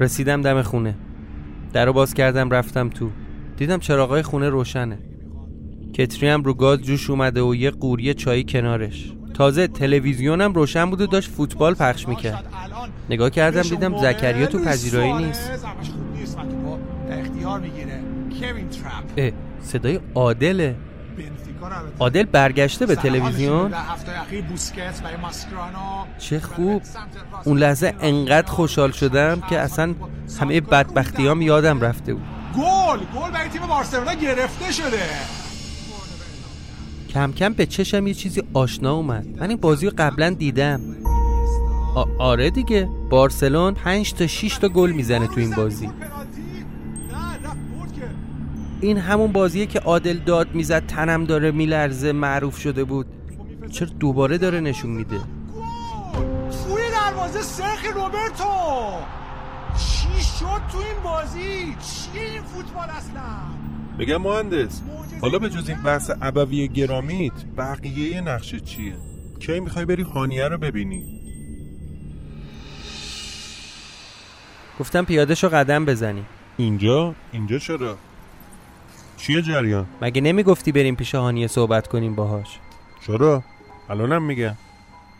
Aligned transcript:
رسیدم 0.00 0.42
دم 0.42 0.62
خونه. 0.62 0.94
در 1.72 1.86
رو 1.86 1.92
باز 1.92 2.14
کردم 2.14 2.50
رفتم 2.50 2.88
تو. 2.88 3.10
دیدم 3.56 3.78
چراغای 3.78 4.22
خونه 4.22 4.48
روشنه. 4.48 4.98
کتری 5.94 6.28
هم 6.28 6.42
رو 6.42 6.54
گاز 6.54 6.82
جوش 6.82 7.10
اومده 7.10 7.42
و 7.42 7.54
یه 7.54 7.70
قوری 7.70 8.14
چایی 8.14 8.44
کنارش. 8.44 9.12
تازه 9.34 9.66
تلویزیونم 9.66 10.52
روشن 10.52 10.90
بود 10.90 11.00
و 11.00 11.06
داشت 11.06 11.30
فوتبال 11.30 11.74
پخش 11.74 12.08
می‌کرد. 12.08 12.44
نگاه 13.10 13.30
کردم 13.30 13.62
دیدم 13.62 13.98
زکریا 13.98 14.46
تو 14.46 14.58
پذیرایی 14.58 15.12
نیست. 15.12 15.50
اه 19.16 19.30
صدای 19.60 20.00
عادله. 20.14 20.74
عادل 22.00 22.22
برگشته 22.22 22.86
به 22.86 22.94
تلویزیون. 22.94 23.74
چه 26.18 26.40
خوب. 26.40 26.82
اون 27.44 27.58
لحظه 27.58 27.94
انقدر 28.00 28.46
خوشحال 28.46 28.90
شدم 28.90 29.40
که 29.50 29.58
اصلا 29.58 29.94
همه 30.40 30.60
بدبختیام 30.60 31.42
یادم 31.42 31.80
رفته 31.80 32.14
بود. 32.14 32.22
گل! 32.56 32.98
گل 32.98 33.30
برای 33.30 33.48
تیم 33.48 33.66
بارسلونا 33.66 34.14
گرفته 34.14 34.72
شده. 34.72 35.02
کم 37.08 37.32
کم 37.32 37.52
به 37.52 37.66
چشم 37.66 38.06
یه 38.06 38.14
چیزی 38.14 38.42
آشنا 38.54 38.94
اومد. 38.94 39.26
من 39.40 39.48
این 39.48 39.58
بازی 39.58 39.86
رو 39.86 39.92
قبلا 39.98 40.30
دیدم. 40.30 40.80
آره 42.18 42.50
دیگه. 42.50 42.88
بارسلون 43.10 43.74
5 43.74 44.14
تا 44.14 44.26
6 44.26 44.58
تا 44.58 44.68
گل 44.68 44.90
می‌زنه 44.90 45.26
تو 45.26 45.40
این 45.40 45.50
بازی. 45.50 45.90
این 48.80 48.98
همون 48.98 49.32
بازیه 49.32 49.66
که 49.66 49.78
عادل 49.78 50.18
داد 50.18 50.54
می‌زد 50.54 50.86
تنم 50.86 51.24
داره 51.24 51.50
میلرزه 51.50 52.12
معروف 52.12 52.58
شده 52.58 52.84
بود. 52.84 53.06
چرا 53.70 53.88
دوباره 54.00 54.38
داره 54.38 54.60
نشون 54.60 54.90
میده؟ 54.90 55.20
توی 56.50 56.82
دروازه 56.92 57.42
سرخ 57.42 57.84
روبرتو. 57.94 58.44
چی 59.78 60.22
شد 60.38 60.60
تو 60.72 60.78
این 60.78 61.02
بازی؟ 61.04 61.40
چیه 61.64 62.22
این 62.22 62.42
فوتبال 62.42 62.88
اصلا؟ 62.90 63.22
بگم 63.98 64.16
مهندس 64.16 64.80
حالا 65.20 65.38
به 65.38 65.50
جز 65.50 65.68
این 65.68 65.82
بحث 65.82 66.10
ابوی 66.22 66.68
گرامیت 66.68 67.32
بقیه 67.56 68.20
نقشه 68.20 68.60
چیه؟ 68.60 68.94
کی 69.40 69.60
می‌خوای 69.60 69.84
بری 69.84 70.04
خانیه 70.04 70.48
رو 70.48 70.58
ببینی؟ 70.58 71.20
گفتم 74.80 75.04
پیاده 75.04 75.34
شو 75.34 75.48
قدم 75.48 75.84
بزنی. 75.84 76.24
اینجا؟ 76.56 77.14
اینجا 77.32 77.58
چرا؟ 77.58 77.96
چیه 79.20 79.42
جریان؟ 79.42 79.86
مگه 80.02 80.20
نمی‌گفتی 80.20 80.72
بریم 80.72 80.96
پیش 80.96 81.14
هانیه 81.14 81.46
صحبت 81.46 81.88
کنیم 81.88 82.14
باهاش؟ 82.14 82.58
چرا؟ 83.06 83.42
الانم 83.88 84.22
میگه. 84.22 84.54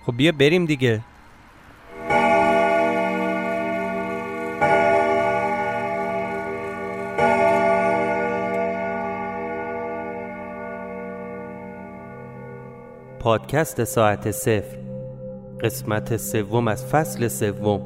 خب 0.07 0.17
بیا 0.17 0.33
بریم 0.33 0.67
دیگه. 0.67 1.01
پادکست 13.21 13.85
ساعت 13.85 14.31
صفر. 14.31 14.77
قسمت 15.61 16.17
سوم 16.17 16.69
از 16.69 16.87
فصل 16.87 17.29
سوم. 17.29 17.81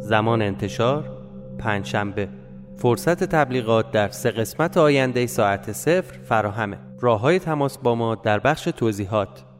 زمان 0.00 0.42
انتشار 0.42 1.10
پنجشنبه. 1.58 2.28
فرصت 2.76 3.24
تبلیغات 3.24 3.90
در 3.90 4.08
سه 4.08 4.30
قسمت 4.30 4.76
آینده 4.76 5.26
ساعت 5.26 5.72
صفر 5.72 6.18
فراهمه. 6.24 6.78
راه 7.00 7.20
های 7.20 7.38
تماس 7.38 7.78
با 7.78 7.94
ما 7.94 8.14
در 8.14 8.38
بخش 8.38 8.64
توضیحات. 8.64 9.53